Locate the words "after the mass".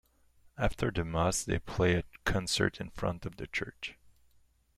0.57-1.43